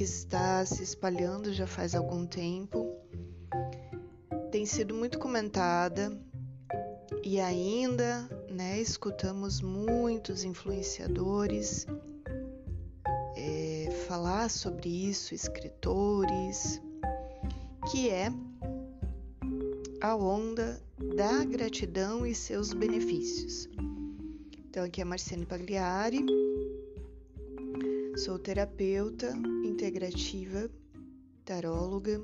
[0.00, 2.90] que está se espalhando já faz algum tempo,
[4.50, 6.10] tem sido muito comentada
[7.22, 11.86] e ainda, né, escutamos muitos influenciadores
[13.36, 16.80] é, falar sobre isso, escritores,
[17.90, 18.32] que é
[20.00, 20.82] a onda
[21.14, 23.68] da gratidão e seus benefícios.
[24.66, 26.24] Então, aqui é Marciane Pagliari,
[28.20, 29.32] sou terapeuta
[29.64, 30.70] integrativa,
[31.42, 32.20] taróloga,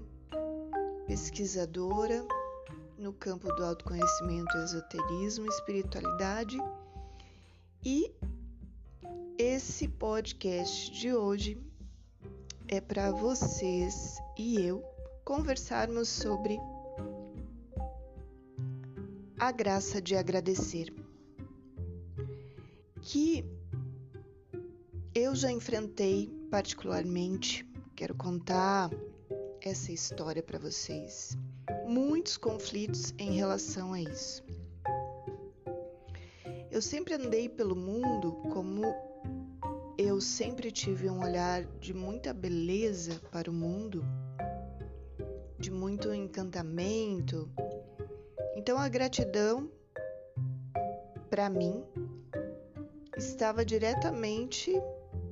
[1.06, 2.22] pesquisadora
[2.98, 6.58] no campo do autoconhecimento, esoterismo, espiritualidade
[7.82, 8.14] e
[9.38, 11.58] esse podcast de hoje
[12.68, 14.84] é para vocês e eu
[15.24, 16.58] conversarmos sobre
[19.38, 20.92] a graça de agradecer.
[23.00, 23.55] Que
[25.18, 28.90] eu já enfrentei particularmente, quero contar
[29.62, 31.34] essa história para vocês.
[31.86, 34.44] Muitos conflitos em relação a isso.
[36.70, 38.82] Eu sempre andei pelo mundo como
[39.96, 44.04] eu sempre tive um olhar de muita beleza para o mundo,
[45.58, 47.50] de muito encantamento.
[48.54, 49.70] Então a gratidão
[51.30, 51.82] para mim
[53.16, 54.78] estava diretamente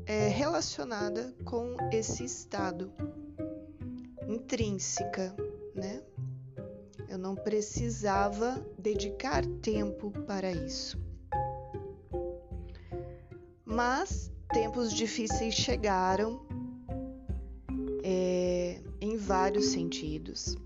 [0.06, 2.92] é, relacionada com esse estado
[4.28, 5.34] intrínseca,
[5.74, 6.02] né?
[7.08, 10.98] Eu não precisava dedicar tempo para isso.
[13.64, 16.46] Mas tempos difíceis chegaram
[18.02, 20.56] é, em vários sentidos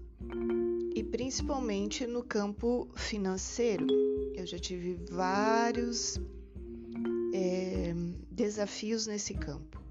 [0.94, 3.86] e principalmente no campo financeiro.
[4.34, 6.20] Eu já tive vários
[7.33, 7.94] é,
[8.39, 9.83] desafios nesse campo.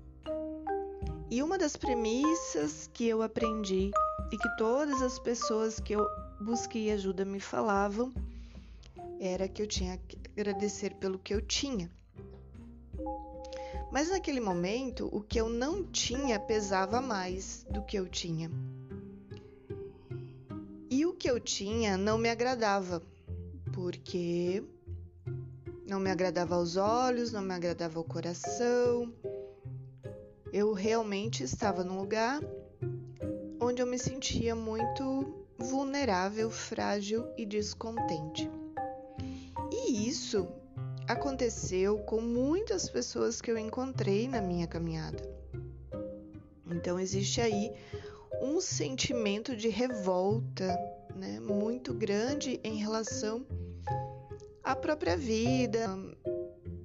[1.30, 3.91] E uma das premissas que eu aprendi
[4.31, 6.08] e que todas as pessoas que eu
[6.40, 8.13] busquei ajuda me falavam
[9.19, 11.91] era que eu tinha que agradecer pelo que eu tinha.
[13.91, 18.50] Mas naquele momento, o que eu não tinha pesava mais do que eu tinha.
[20.90, 23.03] E o que eu tinha não me agradava,
[23.74, 24.64] porque
[25.88, 29.14] não me agradava aos olhos, não me agradava ao coração.
[30.52, 32.42] Eu realmente estava num lugar
[33.62, 38.52] onde eu me sentia muito vulnerável, frágil e descontente.
[39.72, 40.47] E isso
[41.08, 45.24] aconteceu com muitas pessoas que eu encontrei na minha caminhada.
[46.70, 47.72] Então existe aí
[48.42, 50.68] um sentimento de revolta,
[51.16, 53.46] né, muito grande em relação
[54.67, 55.88] à própria vida.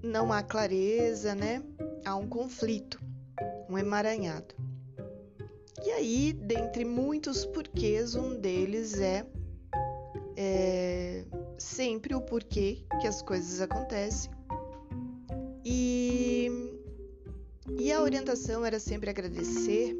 [0.02, 1.62] Não há clareza, né?
[2.04, 3.00] Há um conflito,
[3.68, 4.54] um emaranhado.
[5.84, 9.26] E aí, dentre muitos porquês, um deles é,
[10.36, 11.24] é
[11.58, 14.30] sempre o porquê que as coisas acontecem.
[15.64, 16.48] E,
[17.78, 19.96] e a orientação era sempre agradecer.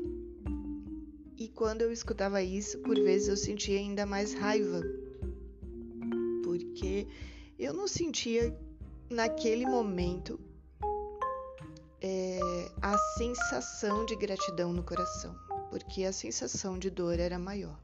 [1.37, 4.81] E quando eu escutava isso, por vezes eu sentia ainda mais raiva,
[6.45, 7.09] porque
[7.65, 8.57] eu não sentia
[9.11, 10.41] naquele momento
[12.01, 12.41] é,
[12.81, 15.35] a sensação de gratidão no coração,
[15.71, 17.79] porque a sensação de dor era maior.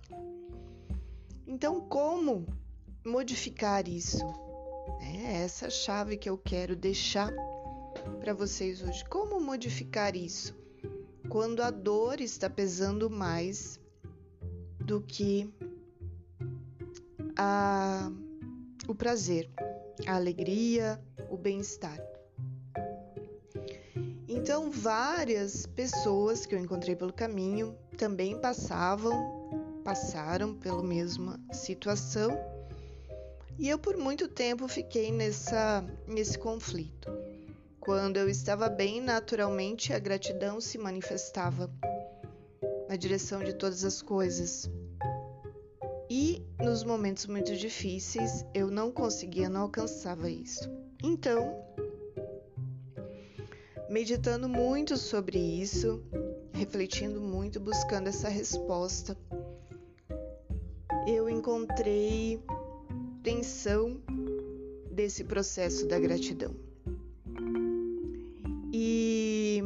[1.47, 2.47] Então, como
[3.05, 4.19] modificar isso.
[5.01, 7.33] É essa chave que eu quero deixar
[8.21, 9.05] para vocês hoje.
[9.05, 10.55] Como modificar isso?
[11.29, 13.81] Quando a dor está pesando mais
[14.81, 15.53] do que
[17.37, 18.11] a,
[18.87, 19.51] o prazer,
[20.07, 21.01] a alegria,
[21.31, 21.99] o bem-estar.
[24.29, 32.31] Então, várias pessoas que eu encontrei pelo caminho também passavam, passaram pela mesma situação
[33.59, 37.11] e eu por muito tempo fiquei nessa nesse conflito.
[37.81, 41.69] Quando eu estava bem, naturalmente a gratidão se manifestava
[42.89, 44.71] na direção de todas as coisas.
[46.69, 50.71] Nos momentos muito difíceis, eu não conseguia, não alcançava isso.
[51.03, 51.65] Então,
[53.89, 56.03] meditando muito sobre isso,
[56.53, 59.17] refletindo muito, buscando essa resposta,
[61.07, 62.39] eu encontrei
[63.17, 63.99] extensão
[64.91, 66.55] desse processo da gratidão.
[68.75, 69.63] E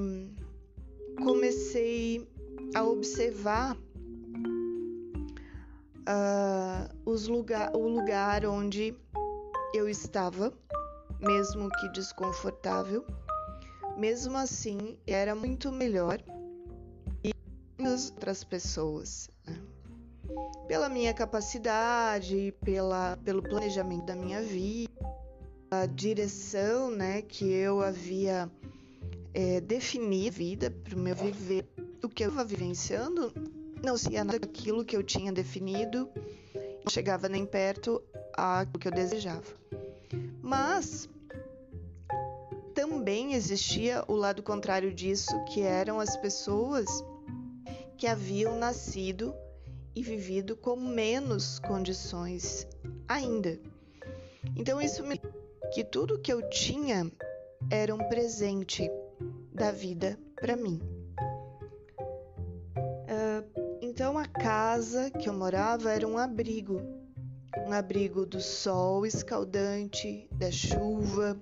[1.16, 2.28] comecei
[2.76, 3.76] a observar
[6.08, 8.94] uh, os lugar, o lugar onde
[9.74, 10.52] eu estava,
[11.20, 13.06] mesmo que desconfortável,
[13.96, 16.22] mesmo assim era muito melhor.
[17.24, 17.32] E
[17.84, 19.30] as outras pessoas.
[19.46, 19.60] Né?
[20.66, 24.90] Pela minha capacidade, pela, pelo planejamento da minha vida,
[25.70, 28.50] a direção né, que eu havia
[29.34, 31.66] é, definido vida para o meu viver,
[32.02, 33.32] o que eu estava vivenciando,
[33.82, 36.08] não se nada daquilo que eu tinha definido,
[36.54, 38.02] não chegava nem perto
[38.32, 39.46] aquilo que eu desejava.
[40.40, 41.08] Mas
[42.74, 47.04] também existia o lado contrário disso, que eram as pessoas
[47.96, 49.34] que haviam nascido
[49.94, 52.66] e vivido com menos condições
[53.06, 53.58] ainda.
[54.56, 55.20] Então isso me
[55.72, 57.10] que tudo que eu tinha
[57.70, 58.90] era um presente
[59.52, 60.80] da vida para mim.
[64.52, 66.78] Casa que eu morava era um abrigo,
[67.66, 71.40] um abrigo do sol escaldante, da chuva,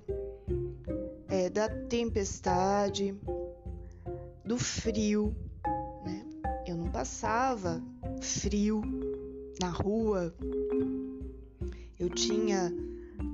[1.28, 3.12] é, da tempestade,
[4.44, 5.34] do frio.
[6.06, 6.24] Né?
[6.64, 7.82] Eu não passava
[8.22, 8.80] frio
[9.60, 10.32] na rua.
[11.98, 12.72] Eu tinha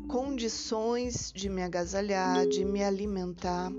[0.08, 3.70] condições de me agasalhar, de me alimentar.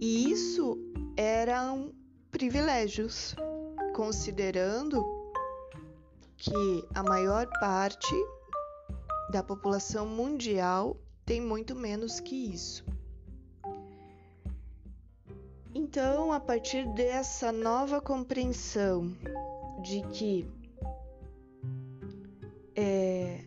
[0.00, 0.76] E isso
[1.16, 1.92] eram
[2.32, 3.36] privilégios,
[4.00, 5.04] considerando
[6.38, 8.14] que a maior parte
[9.30, 12.82] da população mundial tem muito menos que isso.
[15.74, 19.14] Então, a partir dessa nova compreensão
[19.82, 20.50] de que
[22.74, 23.44] é,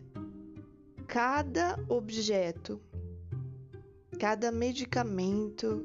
[1.08, 2.80] cada objeto,
[4.20, 5.84] cada medicamento,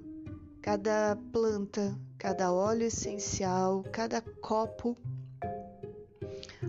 [0.62, 4.98] cada planta, cada óleo essencial, cada copo,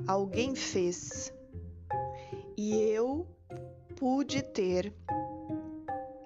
[0.07, 1.35] alguém fez
[2.57, 3.27] e eu
[3.97, 4.95] pude ter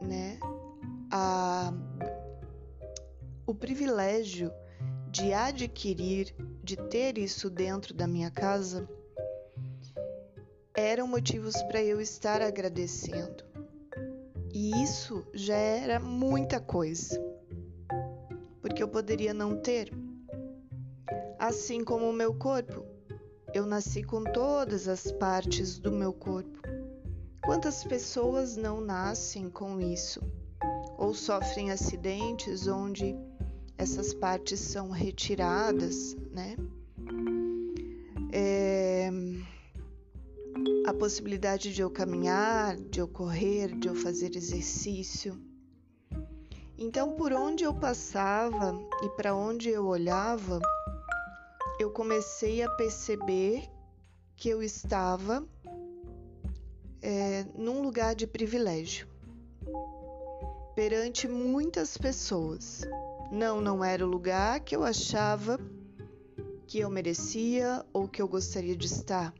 [0.02, 0.38] né,
[1.10, 1.72] a,
[3.46, 4.52] o privilégio
[5.10, 8.86] de adquirir, de ter isso dentro da minha casa,
[10.76, 13.42] eram motivos para eu estar agradecendo.
[14.52, 17.18] E isso já era muita coisa,
[18.94, 19.90] poderia não ter.
[21.36, 22.86] Assim como o meu corpo,
[23.52, 26.60] eu nasci com todas as partes do meu corpo.
[27.44, 30.20] Quantas pessoas não nascem com isso?
[30.96, 33.16] Ou sofrem acidentes onde
[33.76, 36.54] essas partes são retiradas, né?
[38.32, 39.10] É...
[40.86, 45.36] A possibilidade de eu caminhar, de eu correr, de eu fazer exercício.
[46.76, 50.60] Então, por onde eu passava e para onde eu olhava,
[51.78, 53.68] eu comecei a perceber
[54.36, 55.46] que eu estava
[57.00, 59.06] é, num lugar de privilégio
[60.74, 62.82] perante muitas pessoas.
[63.30, 65.58] Não, não era o lugar que eu achava
[66.66, 69.32] que eu merecia ou que eu gostaria de estar,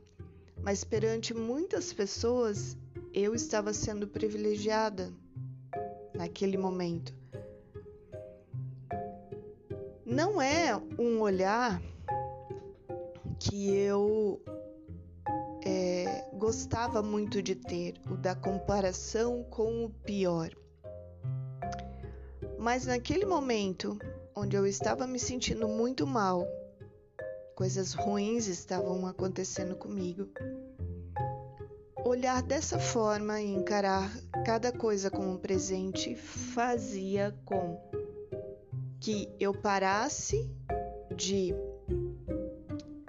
[0.61, 2.77] mas perante muitas pessoas
[3.13, 5.11] eu estava sendo privilegiada
[6.13, 7.13] naquele momento.
[10.15, 11.81] Não é um olhar
[13.37, 14.41] que eu
[15.61, 20.51] é, gostava muito de ter, o da comparação com o pior.
[22.57, 23.99] Mas naquele momento,
[24.33, 26.47] onde eu estava me sentindo muito mal,
[27.53, 30.29] coisas ruins estavam acontecendo comigo,
[32.05, 34.09] olhar dessa forma e encarar
[34.45, 37.94] cada coisa como um presente fazia com
[39.05, 40.49] que eu parasse
[41.15, 41.53] de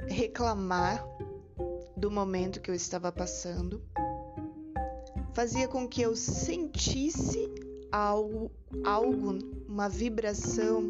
[0.07, 1.03] reclamar
[1.97, 3.83] do momento que eu estava passando,
[5.33, 7.49] fazia com que eu sentisse
[7.91, 8.53] algo,
[8.85, 10.85] algo uma vibração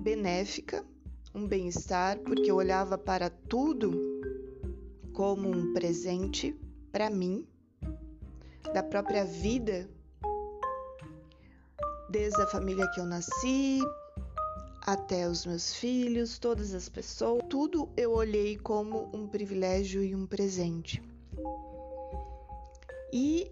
[0.00, 0.82] benéfica,
[1.34, 3.92] um bem-estar, porque eu olhava para tudo
[5.12, 6.58] como um presente
[6.90, 7.46] para mim,
[8.72, 9.90] da própria vida,
[12.08, 13.78] desde a família que eu nasci,
[14.84, 20.26] até os meus filhos, todas as pessoas, tudo eu olhei como um privilégio e um
[20.26, 21.00] presente.
[23.12, 23.50] E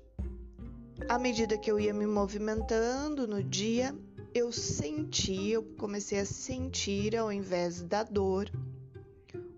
[1.09, 3.95] à medida que eu ia me movimentando no dia,
[4.35, 8.51] eu senti, eu comecei a sentir ao invés da dor,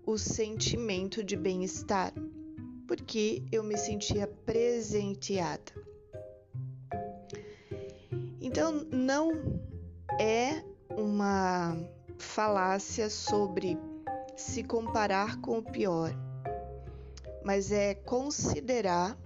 [0.05, 2.13] o sentimento de bem-estar,
[2.87, 5.71] porque eu me sentia presenteada.
[8.39, 9.31] Então não
[10.19, 10.61] é
[10.97, 11.77] uma
[12.17, 13.77] falácia sobre
[14.35, 16.11] se comparar com o pior,
[17.43, 19.17] mas é considerar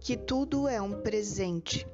[0.00, 1.86] que tudo é um presente.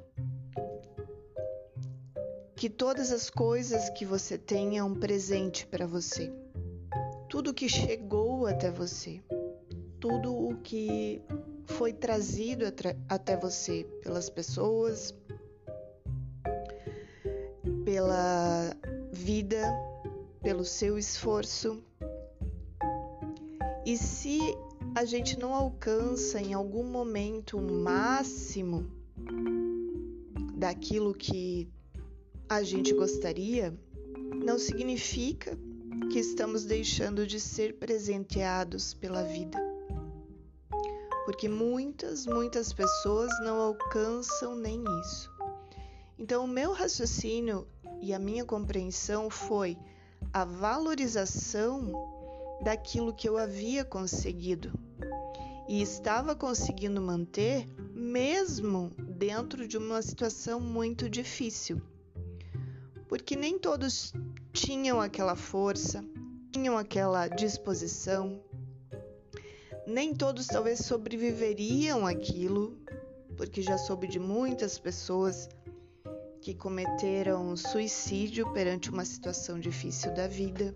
[2.59, 6.33] que todas as coisas que você tem é um presente para você.
[7.29, 9.23] Tudo que chegou até você,
[10.01, 11.23] tudo o que
[11.67, 12.65] foi trazido
[13.09, 15.15] até você pelas pessoas,
[17.89, 18.77] pela
[19.11, 19.63] vida,
[20.43, 21.83] pelo seu esforço.
[23.87, 24.41] E se
[24.95, 28.87] a gente não alcança em algum momento o máximo
[30.55, 31.67] daquilo que
[32.47, 33.75] a gente gostaria,
[34.45, 35.59] não significa
[36.13, 39.59] que estamos deixando de ser presenteados pela vida.
[41.25, 45.39] Porque muitas, muitas pessoas não alcançam nem isso.
[46.19, 47.67] Então, o meu raciocínio
[48.01, 49.77] e a minha compreensão foi
[50.33, 51.93] a valorização
[52.63, 54.73] daquilo que eu havia conseguido.
[55.69, 61.81] E estava conseguindo manter, mesmo dentro de uma situação muito difícil.
[63.07, 64.13] Porque nem todos
[64.53, 66.05] tinham aquela força,
[66.53, 68.43] tinham aquela disposição,
[69.87, 72.79] nem todos talvez sobreviveriam aquilo,
[73.37, 75.49] porque já soube de muitas pessoas
[76.49, 80.75] que cometeram suicídio perante uma situação difícil da vida.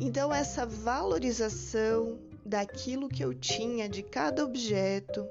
[0.00, 5.26] Então, essa valorização daquilo que eu tinha, de cada objeto,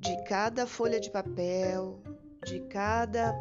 [0.00, 2.00] de cada folha de papel,
[2.46, 3.34] de cada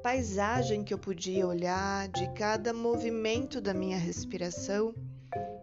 [0.00, 4.94] paisagem que eu podia olhar, de cada movimento da minha respiração,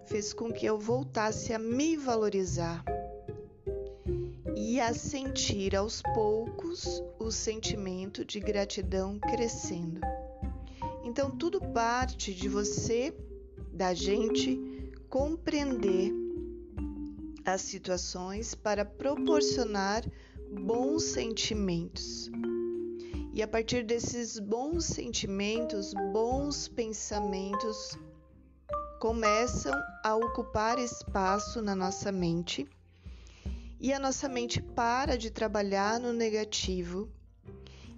[0.08, 2.84] fez com que eu voltasse a me valorizar
[4.78, 10.00] e a sentir aos poucos o sentimento de gratidão crescendo.
[11.04, 13.12] Então, tudo parte de você,
[13.74, 14.56] da gente,
[15.10, 16.14] compreender
[17.44, 20.06] as situações para proporcionar
[20.52, 22.30] bons sentimentos.
[23.34, 27.98] E a partir desses bons sentimentos, bons pensamentos
[29.00, 32.70] começam a ocupar espaço na nossa mente
[33.80, 37.10] e a nossa mente para de trabalhar no negativo.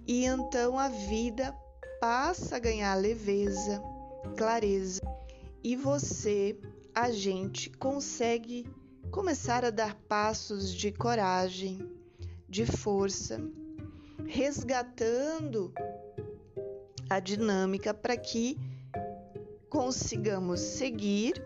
[0.06, 1.54] E então a vida
[2.00, 3.82] passa a ganhar leveza,
[4.36, 5.00] clareza.
[5.62, 6.58] E você,
[6.94, 8.66] a gente, consegue
[9.10, 11.78] começar a dar passos de coragem,
[12.48, 13.40] de força,
[14.26, 15.72] resgatando
[17.08, 18.56] a dinâmica para que
[19.68, 21.44] consigamos seguir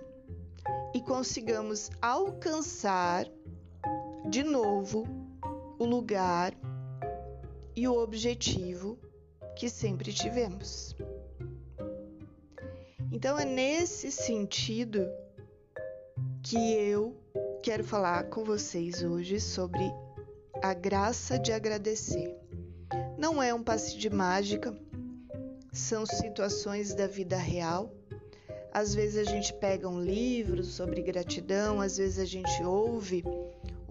[0.94, 3.26] e consigamos alcançar
[4.28, 5.06] de novo
[5.78, 6.54] o lugar
[7.76, 8.98] e o objetivo
[9.56, 10.96] que sempre tivemos.
[13.12, 15.06] Então é nesse sentido
[16.42, 17.16] que eu
[17.62, 19.92] quero falar com vocês hoje sobre
[20.62, 22.34] a graça de agradecer.
[23.18, 24.76] Não é um passe de mágica,
[25.72, 27.92] são situações da vida real.
[28.72, 33.22] Às vezes a gente pega um livro sobre gratidão, às vezes a gente ouve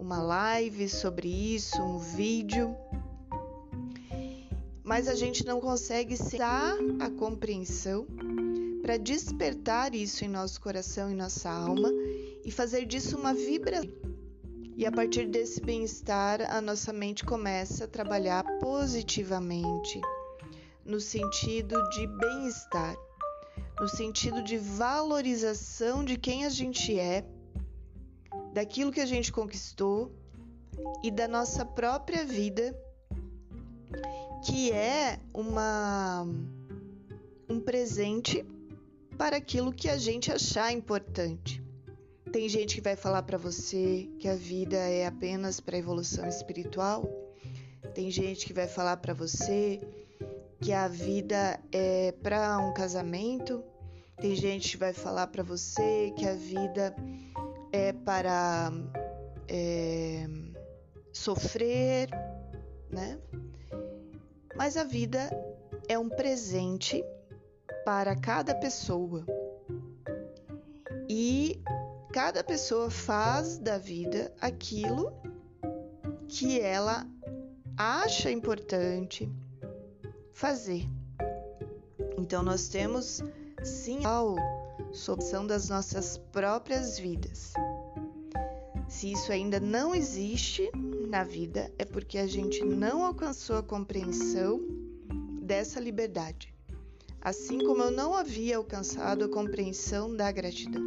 [0.04, 2.76] uma live sobre isso, um vídeo,
[4.82, 8.06] mas a gente não consegue dar a compreensão
[8.82, 11.90] para despertar isso em nosso coração e nossa alma
[12.44, 13.90] e fazer disso uma vibração.
[14.76, 20.02] E a partir desse bem-estar, a nossa mente começa a trabalhar positivamente,
[20.84, 22.94] no sentido de bem-estar,
[23.80, 27.24] no sentido de valorização de quem a gente é,
[28.54, 30.12] daquilo que a gente conquistou
[31.02, 32.74] e da nossa própria vida,
[34.46, 36.24] que é uma
[37.48, 38.46] um presente
[39.18, 41.62] para aquilo que a gente achar importante.
[42.32, 47.04] Tem gente que vai falar para você que a vida é apenas para evolução espiritual.
[47.92, 49.80] Tem gente que vai falar para você
[50.60, 53.62] que a vida é para um casamento.
[54.16, 56.94] Tem gente que vai falar para você que a vida
[57.74, 58.70] é para
[59.48, 60.28] é,
[61.12, 62.08] sofrer,
[62.88, 63.18] né?
[64.54, 65.28] Mas a vida
[65.88, 67.04] é um presente
[67.84, 69.26] para cada pessoa.
[71.08, 71.60] E
[72.12, 75.12] cada pessoa faz da vida aquilo
[76.28, 77.04] que ela
[77.76, 79.28] acha importante
[80.32, 80.88] fazer.
[82.16, 83.20] Então nós temos
[83.64, 84.63] sim a
[84.94, 87.52] solução das nossas próprias vidas.
[88.88, 90.70] Se isso ainda não existe
[91.08, 94.60] na vida, é porque a gente não alcançou a compreensão
[95.42, 96.54] dessa liberdade.
[97.20, 100.82] Assim como eu não havia alcançado a compreensão da gratidão.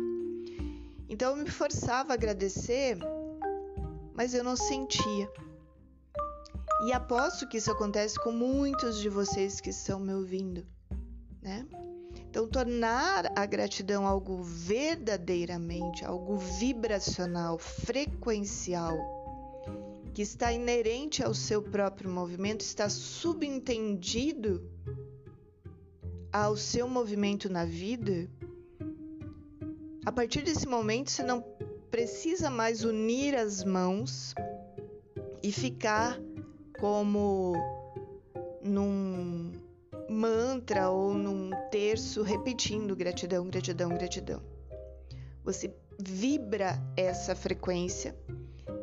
[1.10, 2.98] Então eu me forçava a agradecer,
[4.14, 5.30] mas eu não sentia.
[6.86, 10.66] E aposto que isso acontece com muitos de vocês que estão me ouvindo,
[11.42, 11.66] né?
[12.38, 18.96] Então, tornar a gratidão algo verdadeiramente, algo vibracional, frequencial,
[20.14, 24.70] que está inerente ao seu próprio movimento, está subentendido
[26.32, 28.30] ao seu movimento na vida,
[30.06, 31.42] a partir desse momento você não
[31.90, 34.36] precisa mais unir as mãos
[35.42, 36.22] e ficar
[36.80, 37.56] como
[40.58, 44.42] mantra ou num terço repetindo gratidão, gratidão, gratidão.
[45.44, 48.16] Você vibra essa frequência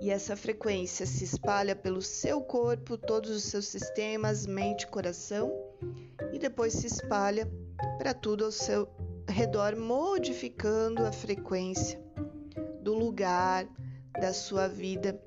[0.00, 5.52] e essa frequência se espalha pelo seu corpo, todos os seus sistemas, mente, coração
[6.32, 7.50] e depois se espalha
[7.98, 8.88] para tudo ao seu
[9.28, 12.00] redor, modificando a frequência
[12.82, 13.66] do lugar
[14.20, 15.20] da sua vida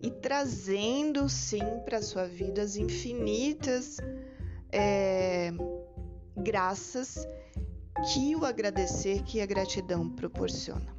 [0.00, 3.98] e trazendo sim para sua vida as infinitas
[4.72, 5.52] é,
[6.42, 7.26] graças
[8.12, 10.94] que o agradecer, que a gratidão proporciona.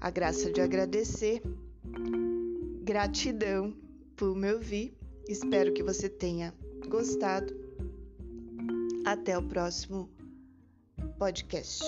[0.00, 1.42] A graça de agradecer,
[2.82, 3.74] gratidão
[4.16, 4.96] por me ouvir.
[5.28, 6.52] Espero que você tenha
[6.88, 7.54] gostado.
[9.06, 10.08] Até o próximo
[11.18, 11.84] podcast.